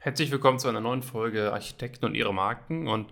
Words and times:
Herzlich 0.00 0.30
willkommen 0.30 0.60
zu 0.60 0.68
einer 0.68 0.80
neuen 0.80 1.02
Folge 1.02 1.52
Architekten 1.52 2.04
und 2.04 2.14
ihre 2.14 2.32
Marken. 2.32 2.86
Und 2.86 3.10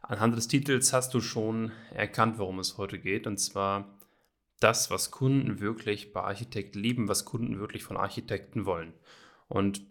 anhand 0.00 0.34
des 0.34 0.48
Titels 0.48 0.94
hast 0.94 1.12
du 1.12 1.20
schon 1.20 1.72
erkannt, 1.92 2.38
worum 2.38 2.58
es 2.58 2.78
heute 2.78 2.98
geht. 2.98 3.26
Und 3.26 3.36
zwar 3.36 3.98
das, 4.58 4.90
was 4.90 5.10
Kunden 5.10 5.60
wirklich 5.60 6.14
bei 6.14 6.22
Architekten 6.22 6.78
lieben, 6.78 7.06
was 7.06 7.26
Kunden 7.26 7.60
wirklich 7.60 7.84
von 7.84 7.98
Architekten 7.98 8.64
wollen. 8.64 8.94
Und 9.48 9.82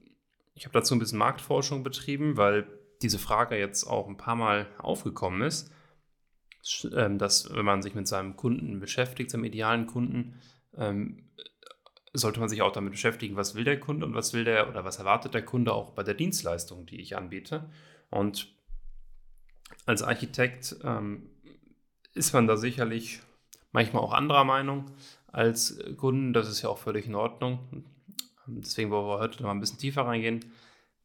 ich 0.55 0.65
habe 0.65 0.73
dazu 0.73 0.95
ein 0.95 0.99
bisschen 0.99 1.19
Marktforschung 1.19 1.83
betrieben, 1.83 2.37
weil 2.37 2.67
diese 3.03 3.19
Frage 3.19 3.55
jetzt 3.59 3.83
auch 3.83 4.07
ein 4.07 4.17
paar 4.17 4.35
Mal 4.35 4.67
aufgekommen 4.79 5.43
ist, 5.43 5.71
ähm, 6.91 7.19
dass 7.19 7.53
wenn 7.53 7.65
man 7.65 7.83
sich 7.83 7.93
mit 7.93 8.07
seinem 8.07 8.35
Kunden 8.35 8.79
beschäftigt, 8.79 9.29
seinem 9.29 9.43
idealen 9.43 9.85
Kunden, 9.85 10.41
ähm, 10.75 11.29
sollte 12.13 12.39
man 12.39 12.49
sich 12.49 12.61
auch 12.61 12.71
damit 12.71 12.91
beschäftigen, 12.91 13.35
was 13.35 13.55
will 13.55 13.63
der 13.63 13.79
Kunde 13.79 14.05
und 14.05 14.13
was 14.13 14.33
will 14.33 14.43
der 14.43 14.69
oder 14.69 14.83
was 14.83 14.99
erwartet 14.99 15.33
der 15.33 15.45
Kunde 15.45 15.73
auch 15.73 15.91
bei 15.91 16.03
der 16.03 16.13
Dienstleistung, 16.13 16.85
die 16.85 16.99
ich 16.99 17.15
anbiete. 17.15 17.69
Und 18.09 18.53
als 19.85 20.03
Architekt 20.03 20.75
ähm, 20.83 21.29
ist 22.13 22.33
man 22.33 22.47
da 22.47 22.57
sicherlich 22.57 23.21
manchmal 23.71 24.03
auch 24.03 24.13
anderer 24.13 24.43
Meinung 24.43 24.91
als 25.27 25.79
Kunden. 25.97 26.33
Das 26.33 26.49
ist 26.49 26.61
ja 26.61 26.69
auch 26.69 26.77
völlig 26.77 27.05
in 27.05 27.15
Ordnung. 27.15 27.85
Deswegen 28.45 28.91
wollen 28.91 29.07
wir 29.07 29.19
heute 29.19 29.37
noch 29.37 29.47
mal 29.47 29.51
ein 29.51 29.61
bisschen 29.61 29.79
tiefer 29.79 30.05
reingehen. 30.05 30.51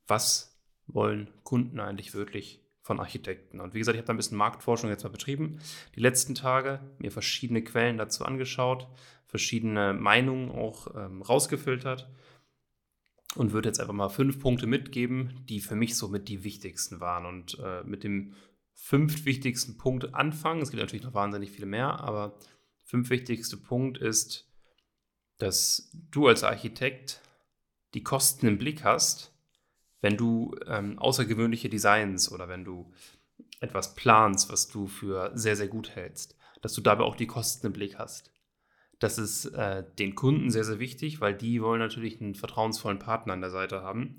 Was 0.08 0.58
wollen 0.88 1.28
Kunden 1.44 1.78
eigentlich 1.80 2.14
wirklich 2.14 2.60
von 2.86 3.00
Architekten? 3.00 3.60
Und 3.60 3.74
wie 3.74 3.80
gesagt, 3.80 3.96
ich 3.96 3.98
habe 3.98 4.06
da 4.06 4.12
ein 4.12 4.16
bisschen 4.16 4.38
Marktforschung 4.38 4.90
jetzt 4.90 5.02
mal 5.02 5.10
betrieben. 5.10 5.58
Die 5.96 6.00
letzten 6.00 6.36
Tage 6.36 6.80
mir 6.98 7.10
verschiedene 7.10 7.62
Quellen 7.62 7.98
dazu 7.98 8.24
angeschaut, 8.24 8.86
verschiedene 9.26 9.92
Meinungen 9.92 10.52
auch 10.52 10.94
ähm, 10.94 11.20
rausgefiltert 11.20 12.08
und 13.34 13.52
würde 13.52 13.68
jetzt 13.68 13.80
einfach 13.80 13.92
mal 13.92 14.08
fünf 14.08 14.38
Punkte 14.38 14.68
mitgeben, 14.68 15.44
die 15.48 15.60
für 15.60 15.74
mich 15.74 15.96
somit 15.96 16.28
die 16.28 16.44
wichtigsten 16.44 17.00
waren. 17.00 17.26
Und 17.26 17.58
äh, 17.58 17.82
mit 17.82 18.04
dem 18.04 18.34
fünf 18.72 19.24
wichtigsten 19.24 19.76
Punkt 19.78 20.14
anfangen. 20.14 20.62
Es 20.62 20.70
gibt 20.70 20.80
natürlich 20.80 21.04
noch 21.04 21.14
wahnsinnig 21.14 21.50
viele 21.50 21.66
mehr, 21.66 21.98
aber 22.00 22.38
fünf 22.84 23.10
wichtigste 23.10 23.56
Punkt 23.56 23.98
ist, 23.98 24.48
dass 25.38 25.90
du 25.92 26.28
als 26.28 26.44
Architekt 26.44 27.20
die 27.94 28.04
Kosten 28.04 28.46
im 28.46 28.58
Blick 28.58 28.84
hast, 28.84 29.35
wenn 30.00 30.16
du 30.16 30.54
ähm, 30.66 30.98
außergewöhnliche 30.98 31.68
Designs 31.68 32.30
oder 32.30 32.48
wenn 32.48 32.64
du 32.64 32.92
etwas 33.60 33.94
planst, 33.94 34.50
was 34.52 34.68
du 34.68 34.86
für 34.86 35.32
sehr, 35.34 35.56
sehr 35.56 35.68
gut 35.68 35.94
hältst, 35.94 36.36
dass 36.62 36.74
du 36.74 36.80
dabei 36.80 37.04
auch 37.04 37.16
die 37.16 37.26
Kosten 37.26 37.68
im 37.68 37.72
Blick 37.72 37.98
hast. 37.98 38.32
Das 38.98 39.18
ist 39.18 39.46
äh, 39.46 39.84
den 39.98 40.14
Kunden 40.14 40.50
sehr, 40.50 40.64
sehr 40.64 40.78
wichtig, 40.78 41.20
weil 41.20 41.34
die 41.34 41.62
wollen 41.62 41.80
natürlich 41.80 42.20
einen 42.20 42.34
vertrauensvollen 42.34 42.98
Partner 42.98 43.34
an 43.34 43.40
der 43.40 43.50
Seite 43.50 43.82
haben, 43.82 44.16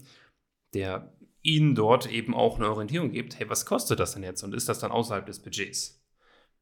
der 0.73 1.13
ihnen 1.41 1.75
dort 1.75 2.11
eben 2.11 2.35
auch 2.35 2.57
eine 2.57 2.69
Orientierung 2.69 3.11
gibt, 3.11 3.39
hey, 3.39 3.49
was 3.49 3.65
kostet 3.65 3.99
das 3.99 4.13
denn 4.13 4.23
jetzt 4.23 4.43
und 4.43 4.53
ist 4.53 4.69
das 4.69 4.79
dann 4.79 4.91
außerhalb 4.91 5.25
des 5.25 5.39
Budgets? 5.39 6.03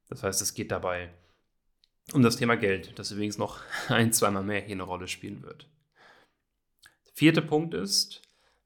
Das 0.07 0.23
heißt, 0.23 0.41
es 0.41 0.53
geht 0.53 0.72
dabei 0.72 1.13
um 2.13 2.22
das 2.22 2.38
Thema 2.38 2.55
Geld, 2.55 2.97
das 3.00 3.11
übrigens 3.11 3.38
noch 3.38 3.61
ein, 3.89 4.13
zweimal 4.13 4.44
mehr 4.44 4.61
hier 4.61 4.75
eine 4.75 4.83
Rolle 4.83 5.07
spielen 5.07 5.41
wird. 5.44 5.69
Der 7.07 7.13
vierte 7.13 7.41
Punkt 7.41 7.73
ist, 7.73 8.22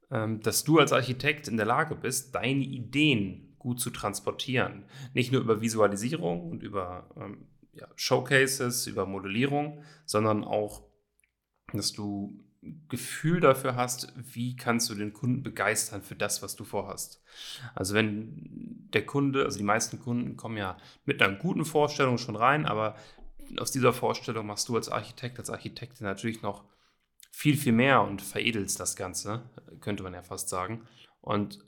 dass 0.10 0.64
du 0.64 0.80
als 0.80 0.92
Architekt 0.92 1.48
in 1.48 1.58
der 1.58 1.66
Lage 1.66 1.96
bist, 1.96 2.34
deine 2.36 2.64
Ideen 2.64 3.56
gut 3.60 3.80
zu 3.80 3.90
transportieren. 3.92 4.86
Nicht 5.14 5.32
nur 5.32 5.42
über 5.42 5.62
Visualisierung 5.62 6.50
und 6.50 6.64
über 6.64 7.10
ähm, 7.16 7.46
ja, 7.74 7.88
Showcases, 7.96 8.88
über 8.88 9.06
Modellierung, 9.06 9.84
sondern 10.06 10.44
auch, 10.44 10.84
dass 11.74 11.92
du 11.92 12.44
Gefühl 12.90 13.40
dafür 13.40 13.76
hast, 13.76 14.14
wie 14.18 14.56
kannst 14.56 14.90
du 14.90 14.96
den 14.96 15.14
Kunden 15.14 15.44
begeistern 15.44 16.02
für 16.02 16.16
das, 16.16 16.42
was 16.42 16.58
du 16.58 16.66
vorhast. 16.66 17.24
Also 17.74 17.94
wenn 17.94 18.90
der 18.94 19.06
Kunde, 19.06 19.46
also 19.46 19.58
die 19.58 19.64
meisten 19.64 20.00
Kunden 20.00 20.36
kommen 20.36 20.58
ja 20.58 20.78
mit 21.06 21.22
einer 21.22 21.38
guten 21.38 21.64
Vorstellung 21.64 22.18
schon 22.18 22.36
rein, 22.36 22.66
aber 22.66 22.96
aus 23.58 23.72
dieser 23.72 23.94
Vorstellung 23.94 24.46
machst 24.46 24.68
du 24.68 24.76
als 24.76 24.90
Architekt, 24.90 25.40
als 25.40 25.50
Architektin 25.50 26.06
natürlich 26.06 26.42
noch 26.42 26.66
viel, 27.32 27.58
viel 27.58 27.74
mehr 27.74 28.02
und 28.02 28.22
veredelst 28.22 28.80
das 28.80 28.96
Ganze, 28.96 29.50
könnte 29.82 30.04
man 30.04 30.14
ja 30.14 30.22
fast 30.22 30.50
sagen. 30.50 30.88
Und 31.22 31.60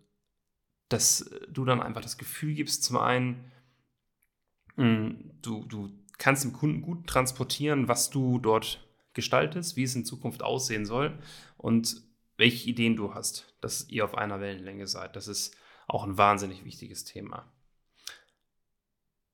dass 0.89 1.29
du 1.49 1.65
dann 1.65 1.81
einfach 1.81 2.01
das 2.01 2.17
Gefühl 2.17 2.53
gibst, 2.53 2.83
zum 2.83 2.97
einen, 2.97 3.51
hm, 4.75 5.31
du, 5.41 5.65
du 5.65 5.89
kannst 6.17 6.43
dem 6.43 6.53
Kunden 6.53 6.81
gut 6.81 7.07
transportieren, 7.07 7.87
was 7.87 8.09
du 8.09 8.39
dort 8.39 8.87
gestaltest, 9.13 9.75
wie 9.75 9.83
es 9.83 9.95
in 9.95 10.05
Zukunft 10.05 10.43
aussehen 10.43 10.85
soll 10.85 11.17
und 11.57 12.01
welche 12.37 12.69
Ideen 12.69 12.95
du 12.95 13.13
hast, 13.13 13.55
dass 13.61 13.87
ihr 13.89 14.05
auf 14.05 14.15
einer 14.17 14.39
Wellenlänge 14.39 14.87
seid. 14.87 15.15
Das 15.15 15.27
ist 15.27 15.55
auch 15.87 16.03
ein 16.03 16.17
wahnsinnig 16.17 16.65
wichtiges 16.65 17.03
Thema. 17.03 17.51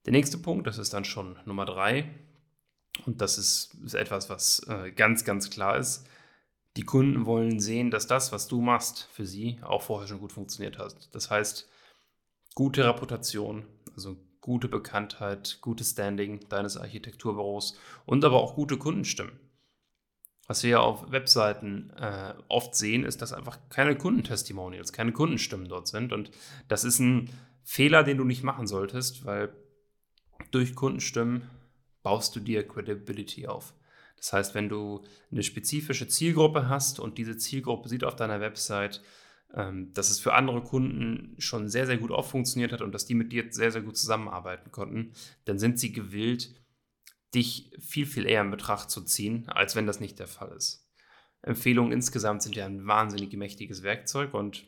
Der 0.06 0.14
nächste 0.14 0.38
Punkt, 0.38 0.68
das 0.68 0.78
ist 0.78 0.94
dann 0.94 1.06
schon 1.06 1.38
Nummer 1.46 1.66
drei, 1.66 2.10
und 3.06 3.22
das 3.22 3.38
ist, 3.38 3.76
ist 3.86 3.94
etwas, 3.94 4.30
was 4.30 4.60
äh, 4.68 4.92
ganz, 4.92 5.24
ganz 5.24 5.50
klar 5.50 5.78
ist. 5.78 6.08
Die 6.78 6.84
Kunden 6.84 7.26
wollen 7.26 7.60
sehen, 7.60 7.90
dass 7.90 8.06
das, 8.06 8.32
was 8.32 8.48
du 8.48 8.62
machst 8.62 9.10
für 9.12 9.26
sie, 9.26 9.58
auch 9.64 9.82
vorher 9.82 10.08
schon 10.08 10.20
gut 10.20 10.32
funktioniert 10.32 10.78
hat. 10.78 11.10
Das 11.12 11.32
heißt, 11.32 11.68
gute 12.54 12.86
Reputation, 12.86 13.66
also 13.96 14.16
gute 14.42 14.68
Bekanntheit, 14.68 15.58
gutes 15.62 15.92
Standing 15.92 16.48
deines 16.50 16.78
Architekturbüros 16.78 17.80
und 18.06 18.24
aber 18.24 18.38
auch 18.38 18.54
gute 18.54 18.78
Kundenstimmen. 18.78 19.40
Was 20.46 20.62
wir 20.62 20.70
ja 20.70 20.80
auf 20.80 21.12
Webseiten 21.12 21.90
äh, 22.00 22.36
oft 22.48 22.76
sehen, 22.76 23.04
ist, 23.04 23.24
dass 23.24 23.34
einfach 23.34 23.58
keine 23.70 23.98
Kundentestimonials, 23.98 24.94
keine 24.94 25.14
Kundenstimmen 25.14 25.68
dort 25.68 25.88
sind. 25.88 26.14
Und 26.14 26.30
das 26.68 26.84
ist 26.84 27.00
ein 27.00 27.32
Fehler, 27.64 28.04
den 28.04 28.18
du 28.18 28.24
nicht 28.24 28.44
machen 28.44 28.68
solltest, 28.68 29.26
weil 29.26 29.52
durch 30.52 30.76
Kundenstimmen 30.76 31.50
baust 32.04 32.36
du 32.36 32.40
dir 32.40 32.68
Credibility 32.68 33.48
auf. 33.48 33.74
Das 34.18 34.34
heißt, 34.34 34.56
wenn 34.56 34.68
du 34.68 35.04
eine 35.32 35.44
spezifische 35.44 36.08
Zielgruppe 36.08 36.68
hast 36.68 37.00
und 37.00 37.18
diese 37.18 37.38
Zielgruppe 37.38 37.88
sieht 37.88 38.04
auf 38.04 38.16
deiner 38.16 38.42
Website, 38.42 39.02
ähm, 39.54 39.94
dass 39.94 40.10
es 40.10 40.20
für 40.20 40.34
andere 40.34 40.62
Kunden 40.62 41.36
schon 41.38 41.70
sehr, 41.70 41.86
sehr 41.86 41.98
gut 41.98 42.12
auch 42.12 42.26
funktioniert 42.26 42.72
hat 42.72 42.82
und 42.82 42.92
dass 42.94 43.06
die 43.06 43.16
mit 43.16 43.32
dir 43.32 43.46
sehr, 43.52 43.72
sehr 43.72 43.82
gut 43.82 43.98
zusammenarbeiten 43.98 44.72
konnten, 44.72 45.14
dann 45.46 45.60
sind 45.60 45.80
sie 45.80 45.94
gewillt, 45.94 46.54
dich 47.34 47.72
viel, 47.80 48.06
viel 48.06 48.26
eher 48.26 48.42
in 48.42 48.52
Betracht 48.52 48.90
zu 48.90 49.02
ziehen, 49.04 49.48
als 49.50 49.76
wenn 49.76 49.88
das 49.88 50.00
nicht 50.00 50.20
der 50.20 50.28
Fall 50.28 50.52
ist. 50.56 50.88
Empfehlungen 51.42 51.92
insgesamt 51.92 52.42
sind 52.42 52.56
ja 52.56 52.66
ein 52.66 52.88
wahnsinnig 52.88 53.32
mächtiges 53.34 53.84
Werkzeug 53.84 54.34
und 54.34 54.66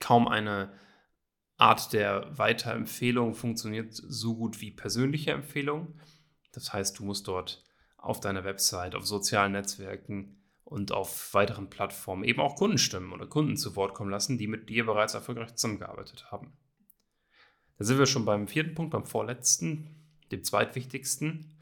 kaum 0.00 0.28
eine 0.28 0.72
Art 1.56 1.92
der 1.92 2.36
Weiterempfehlung 2.36 3.34
funktioniert 3.34 3.94
so 3.94 4.36
gut 4.36 4.60
wie 4.60 4.72
persönliche 4.72 5.30
Empfehlungen. 5.30 6.00
Das 6.52 6.72
heißt, 6.72 6.98
du 6.98 7.04
musst 7.04 7.28
dort 7.28 7.64
auf 8.04 8.20
deiner 8.20 8.44
Website, 8.44 8.94
auf 8.94 9.06
sozialen 9.06 9.52
Netzwerken 9.52 10.36
und 10.64 10.92
auf 10.92 11.32
weiteren 11.34 11.70
Plattformen 11.70 12.24
eben 12.24 12.40
auch 12.40 12.56
Kundenstimmen 12.56 13.12
oder 13.12 13.26
Kunden 13.26 13.56
zu 13.56 13.76
Wort 13.76 13.94
kommen 13.94 14.10
lassen, 14.10 14.38
die 14.38 14.46
mit 14.46 14.68
dir 14.68 14.84
bereits 14.86 15.14
erfolgreich 15.14 15.54
zusammengearbeitet 15.54 16.30
haben. 16.30 16.52
Da 17.78 17.84
sind 17.84 17.98
wir 17.98 18.06
schon 18.06 18.24
beim 18.24 18.46
vierten 18.46 18.74
Punkt, 18.74 18.92
beim 18.92 19.06
vorletzten, 19.06 19.88
dem 20.30 20.44
zweitwichtigsten, 20.44 21.54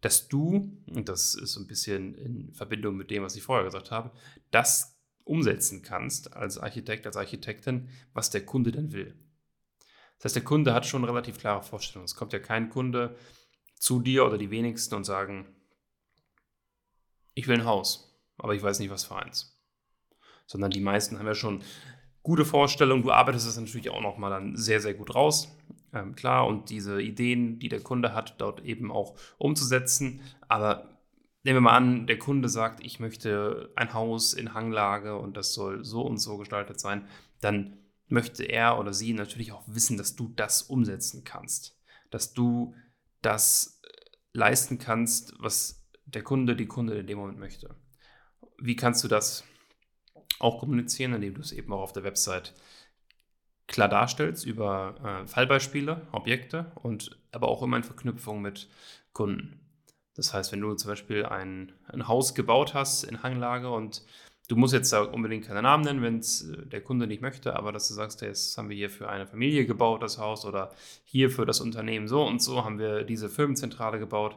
dass 0.00 0.28
du, 0.28 0.76
und 0.90 1.08
das 1.08 1.34
ist 1.34 1.52
so 1.52 1.60
ein 1.60 1.66
bisschen 1.66 2.14
in 2.14 2.52
Verbindung 2.52 2.96
mit 2.96 3.10
dem, 3.10 3.22
was 3.22 3.36
ich 3.36 3.42
vorher 3.42 3.64
gesagt 3.64 3.90
habe, 3.90 4.10
das 4.50 4.98
umsetzen 5.24 5.82
kannst 5.82 6.34
als 6.34 6.58
Architekt, 6.58 7.06
als 7.06 7.16
Architektin, 7.16 7.88
was 8.12 8.30
der 8.30 8.44
Kunde 8.44 8.72
denn 8.72 8.92
will. 8.92 9.14
Das 10.18 10.24
heißt, 10.26 10.36
der 10.36 10.44
Kunde 10.44 10.74
hat 10.74 10.86
schon 10.86 11.04
relativ 11.04 11.38
klare 11.38 11.62
Vorstellung. 11.62 12.04
Es 12.04 12.16
kommt 12.16 12.32
ja 12.32 12.40
kein 12.40 12.70
Kunde 12.70 13.16
zu 13.78 14.00
dir 14.00 14.24
oder 14.24 14.38
die 14.38 14.50
wenigsten 14.50 14.94
und 14.94 15.04
sagen, 15.04 15.46
ich 17.34 17.48
will 17.48 17.60
ein 17.60 17.64
Haus, 17.64 18.16
aber 18.38 18.54
ich 18.54 18.62
weiß 18.62 18.78
nicht, 18.78 18.90
was 18.90 19.04
für 19.04 19.16
eins. 19.16 19.58
Sondern 20.46 20.70
die 20.70 20.80
meisten 20.80 21.18
haben 21.18 21.26
ja 21.26 21.34
schon 21.34 21.62
gute 22.22 22.44
Vorstellungen. 22.44 23.02
Du 23.02 23.12
arbeitest 23.12 23.46
es 23.46 23.56
natürlich 23.56 23.90
auch 23.90 24.00
nochmal 24.00 24.30
dann 24.30 24.56
sehr, 24.56 24.80
sehr 24.80 24.94
gut 24.94 25.14
raus. 25.14 25.56
Ähm, 25.92 26.14
klar, 26.14 26.46
und 26.46 26.70
diese 26.70 27.00
Ideen, 27.00 27.58
die 27.58 27.68
der 27.68 27.80
Kunde 27.80 28.14
hat, 28.14 28.34
dort 28.38 28.64
eben 28.64 28.90
auch 28.90 29.16
umzusetzen. 29.38 30.20
Aber 30.48 30.98
nehmen 31.44 31.56
wir 31.56 31.60
mal 31.62 31.76
an, 31.76 32.06
der 32.06 32.18
Kunde 32.18 32.48
sagt, 32.48 32.84
ich 32.84 33.00
möchte 33.00 33.72
ein 33.76 33.92
Haus 33.92 34.34
in 34.34 34.54
Hanglage 34.54 35.16
und 35.18 35.36
das 35.36 35.54
soll 35.54 35.84
so 35.84 36.02
und 36.02 36.18
so 36.18 36.38
gestaltet 36.38 36.80
sein, 36.80 37.06
dann 37.40 37.78
möchte 38.08 38.44
er 38.44 38.78
oder 38.78 38.92
sie 38.92 39.14
natürlich 39.14 39.52
auch 39.52 39.64
wissen, 39.66 39.96
dass 39.96 40.16
du 40.16 40.28
das 40.28 40.62
umsetzen 40.62 41.24
kannst. 41.24 41.78
Dass 42.10 42.34
du 42.34 42.74
das 43.22 43.80
äh, 43.82 43.88
leisten 44.32 44.78
kannst, 44.78 45.34
was 45.38 45.81
der 46.06 46.22
Kunde, 46.22 46.56
die 46.56 46.66
Kunde 46.66 46.98
in 46.98 47.06
dem 47.06 47.18
Moment 47.18 47.38
möchte. 47.38 47.74
Wie 48.58 48.76
kannst 48.76 49.02
du 49.04 49.08
das 49.08 49.44
auch 50.38 50.58
kommunizieren, 50.58 51.14
indem 51.14 51.34
du 51.34 51.40
es 51.40 51.52
eben 51.52 51.72
auch 51.72 51.80
auf 51.80 51.92
der 51.92 52.04
Website 52.04 52.54
klar 53.66 53.88
darstellst 53.88 54.44
über 54.44 55.22
äh, 55.22 55.26
Fallbeispiele, 55.26 56.08
Objekte 56.12 56.72
und 56.74 57.18
aber 57.30 57.48
auch 57.48 57.62
immer 57.62 57.76
in 57.76 57.84
Verknüpfung 57.84 58.42
mit 58.42 58.68
Kunden. 59.12 59.60
Das 60.14 60.34
heißt, 60.34 60.52
wenn 60.52 60.60
du 60.60 60.74
zum 60.74 60.90
Beispiel 60.90 61.24
ein, 61.24 61.72
ein 61.86 62.08
Haus 62.08 62.34
gebaut 62.34 62.74
hast 62.74 63.04
in 63.04 63.22
Hanglage 63.22 63.70
und 63.70 64.04
Du 64.48 64.56
musst 64.56 64.74
jetzt 64.74 64.92
da 64.92 65.02
unbedingt 65.02 65.46
keinen 65.46 65.62
Namen 65.62 65.84
nennen, 65.84 66.02
wenn 66.02 66.18
es 66.18 66.42
äh, 66.42 66.66
der 66.66 66.82
Kunde 66.82 67.06
nicht 67.06 67.22
möchte, 67.22 67.56
aber 67.56 67.72
dass 67.72 67.88
du 67.88 67.94
sagst, 67.94 68.20
das 68.20 68.58
haben 68.58 68.68
wir 68.68 68.76
hier 68.76 68.90
für 68.90 69.08
eine 69.08 69.26
Familie 69.26 69.64
gebaut, 69.64 70.02
das 70.02 70.18
Haus, 70.18 70.44
oder 70.44 70.72
hier 71.04 71.30
für 71.30 71.46
das 71.46 71.60
Unternehmen 71.60 72.08
so 72.08 72.22
und 72.22 72.42
so 72.42 72.62
haben 72.64 72.78
wir 72.78 73.04
diese 73.04 73.30
Firmenzentrale 73.30 73.98
gebaut. 73.98 74.36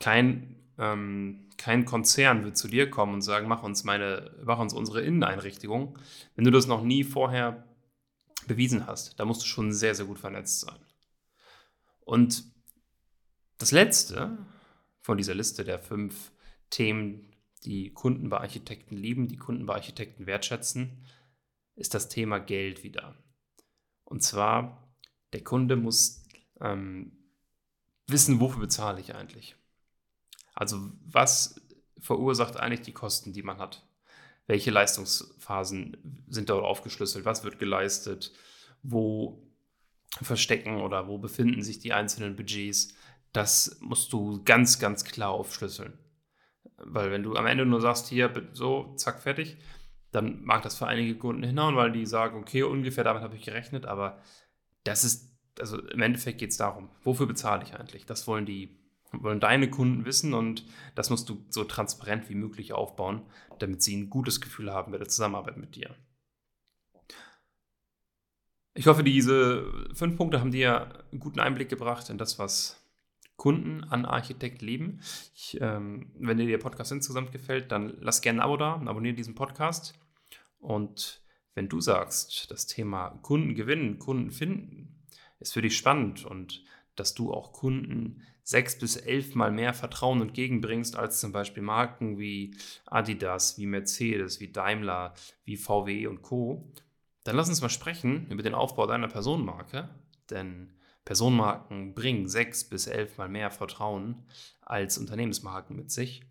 Kein, 0.00 0.56
ähm, 0.78 1.48
kein 1.56 1.84
Konzern 1.84 2.44
wird 2.44 2.56
zu 2.56 2.66
dir 2.66 2.90
kommen 2.90 3.14
und 3.14 3.22
sagen, 3.22 3.46
mach 3.46 3.62
uns, 3.62 3.84
meine, 3.84 4.34
mach 4.42 4.58
uns 4.58 4.74
unsere 4.74 5.02
Inneneinrichtung, 5.02 5.96
wenn 6.34 6.44
du 6.44 6.50
das 6.50 6.66
noch 6.66 6.82
nie 6.82 7.04
vorher 7.04 7.64
bewiesen 8.48 8.86
hast. 8.86 9.20
Da 9.20 9.24
musst 9.24 9.42
du 9.42 9.46
schon 9.46 9.72
sehr, 9.72 9.94
sehr 9.94 10.06
gut 10.06 10.18
vernetzt 10.18 10.60
sein. 10.60 10.78
Und 12.00 12.44
das 13.58 13.70
letzte 13.72 14.38
von 15.02 15.18
dieser 15.18 15.34
Liste 15.34 15.64
der 15.64 15.78
fünf 15.78 16.32
Themen, 16.70 17.30
die 17.64 17.92
Kunden 17.92 18.30
bei 18.30 18.38
Architekten 18.38 18.96
lieben, 18.96 19.28
die 19.28 19.36
Kunden 19.36 19.66
bei 19.66 19.74
Architekten 19.74 20.26
wertschätzen, 20.26 21.04
ist 21.76 21.94
das 21.94 22.08
Thema 22.08 22.38
Geld 22.38 22.82
wieder. 22.82 23.16
Und 24.04 24.22
zwar, 24.22 24.94
der 25.32 25.44
Kunde 25.44 25.76
muss 25.76 26.24
ähm, 26.60 27.12
wissen, 28.06 28.40
wofür 28.40 28.60
bezahle 28.60 29.00
ich 29.00 29.14
eigentlich. 29.14 29.56
Also 30.60 30.92
was 31.06 31.58
verursacht 31.98 32.58
eigentlich 32.58 32.82
die 32.82 32.92
Kosten, 32.92 33.32
die 33.32 33.42
man 33.42 33.58
hat? 33.58 33.88
Welche 34.46 34.70
Leistungsphasen 34.70 35.96
sind 36.28 36.50
dort 36.50 36.64
aufgeschlüsselt? 36.64 37.24
Was 37.24 37.44
wird 37.44 37.58
geleistet? 37.58 38.30
Wo 38.82 39.42
verstecken 40.20 40.82
oder 40.82 41.08
wo 41.08 41.16
befinden 41.16 41.62
sich 41.62 41.78
die 41.78 41.94
einzelnen 41.94 42.36
Budgets? 42.36 42.94
Das 43.32 43.78
musst 43.80 44.12
du 44.12 44.42
ganz, 44.44 44.78
ganz 44.78 45.04
klar 45.04 45.30
aufschlüsseln. 45.30 45.98
Weil 46.76 47.10
wenn 47.10 47.22
du 47.22 47.36
am 47.36 47.46
Ende 47.46 47.64
nur 47.64 47.80
sagst, 47.80 48.08
hier, 48.08 48.30
so, 48.52 48.92
zack, 48.96 49.22
fertig, 49.22 49.56
dann 50.12 50.44
mag 50.44 50.60
das 50.60 50.76
für 50.76 50.86
einige 50.86 51.16
Kunden 51.16 51.42
hinhauen, 51.42 51.76
weil 51.76 51.90
die 51.90 52.04
sagen, 52.04 52.38
okay, 52.38 52.64
ungefähr 52.64 53.04
damit 53.04 53.22
habe 53.22 53.36
ich 53.36 53.46
gerechnet, 53.46 53.86
aber 53.86 54.20
das 54.84 55.04
ist, 55.04 55.34
also 55.58 55.80
im 55.80 56.02
Endeffekt 56.02 56.38
geht 56.38 56.50
es 56.50 56.58
darum, 56.58 56.90
wofür 57.02 57.26
bezahle 57.26 57.62
ich 57.62 57.74
eigentlich? 57.74 58.04
Das 58.04 58.26
wollen 58.26 58.44
die, 58.44 58.78
wollen 59.12 59.40
deine 59.40 59.70
Kunden 59.70 60.04
wissen 60.04 60.34
und 60.34 60.64
das 60.94 61.10
musst 61.10 61.28
du 61.28 61.44
so 61.48 61.64
transparent 61.64 62.28
wie 62.28 62.34
möglich 62.34 62.72
aufbauen, 62.72 63.22
damit 63.58 63.82
sie 63.82 63.96
ein 63.96 64.10
gutes 64.10 64.40
Gefühl 64.40 64.72
haben 64.72 64.92
bei 64.92 64.98
der 64.98 65.08
Zusammenarbeit 65.08 65.56
mit 65.56 65.74
dir. 65.74 65.94
Ich 68.74 68.86
hoffe, 68.86 69.02
diese 69.02 69.88
fünf 69.94 70.16
Punkte 70.16 70.40
haben 70.40 70.52
dir 70.52 71.04
einen 71.10 71.20
guten 71.20 71.40
Einblick 71.40 71.68
gebracht 71.68 72.08
in 72.08 72.18
das, 72.18 72.38
was 72.38 72.80
Kunden 73.36 73.84
an 73.84 74.04
Architekt 74.04 74.62
leben. 74.62 75.00
Ich, 75.34 75.58
ähm, 75.60 76.12
wenn 76.18 76.38
dir 76.38 76.46
der 76.46 76.58
Podcast 76.58 76.92
insgesamt 76.92 77.32
gefällt, 77.32 77.72
dann 77.72 77.96
lass 78.00 78.22
gerne 78.22 78.40
ein 78.40 78.44
Abo 78.44 78.56
da, 78.56 78.74
abonniere 78.74 79.14
diesen 79.14 79.34
Podcast. 79.34 79.98
Und 80.58 81.22
wenn 81.54 81.68
du 81.68 81.80
sagst, 81.80 82.50
das 82.50 82.66
Thema 82.66 83.08
Kunden 83.22 83.54
gewinnen, 83.54 83.98
Kunden 83.98 84.30
finden, 84.30 85.06
ist 85.40 85.54
für 85.54 85.62
dich 85.62 85.76
spannend 85.76 86.24
und 86.24 86.64
dass 86.96 87.14
du 87.14 87.32
auch 87.32 87.52
Kunden 87.52 88.22
sechs 88.50 88.76
bis 88.76 88.96
elf 88.96 89.36
Mal 89.36 89.52
mehr 89.52 89.72
Vertrauen 89.72 90.20
entgegenbringst 90.20 90.96
als 90.96 91.20
zum 91.20 91.30
Beispiel 91.30 91.62
Marken 91.62 92.18
wie 92.18 92.56
Adidas, 92.86 93.58
wie 93.58 93.66
Mercedes, 93.66 94.40
wie 94.40 94.50
Daimler, 94.50 95.14
wie 95.44 95.56
VW 95.56 96.08
und 96.08 96.22
Co., 96.22 96.68
dann 97.22 97.36
lass 97.36 97.48
uns 97.48 97.62
mal 97.62 97.68
sprechen 97.68 98.26
über 98.28 98.42
den 98.42 98.54
Aufbau 98.54 98.86
deiner 98.86 99.06
Personenmarke, 99.06 99.88
denn 100.30 100.72
Personenmarken 101.04 101.94
bringen 101.94 102.28
sechs 102.28 102.64
bis 102.64 102.88
elf 102.88 103.18
Mal 103.18 103.28
mehr 103.28 103.52
Vertrauen 103.52 104.24
als 104.62 104.98
Unternehmensmarken 104.98 105.76
mit 105.76 105.92
sich. 105.92 106.22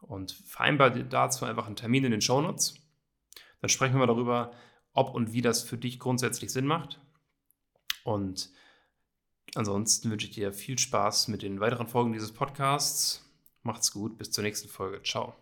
Und 0.00 0.32
vereinbar 0.32 0.90
dazu 0.90 1.44
einfach 1.44 1.66
einen 1.66 1.76
Termin 1.76 2.04
in 2.04 2.10
den 2.10 2.22
Shownotes. 2.22 2.74
Dann 3.60 3.68
sprechen 3.68 3.94
wir 3.94 4.00
mal 4.00 4.06
darüber, 4.06 4.50
ob 4.92 5.14
und 5.14 5.32
wie 5.32 5.42
das 5.42 5.62
für 5.62 5.76
dich 5.76 6.00
grundsätzlich 6.00 6.50
Sinn 6.50 6.66
macht. 6.66 7.00
Und 8.02 8.50
ansonsten 9.54 10.10
wünsche 10.10 10.26
ich 10.26 10.34
dir 10.34 10.52
viel 10.52 10.78
Spaß 10.78 11.28
mit 11.28 11.42
den 11.42 11.60
weiteren 11.60 11.88
Folgen 11.88 12.12
dieses 12.12 12.32
Podcasts. 12.32 13.24
Macht's 13.62 13.92
gut, 13.92 14.16
bis 14.18 14.30
zur 14.30 14.44
nächsten 14.44 14.68
Folge. 14.68 15.02
Ciao. 15.02 15.34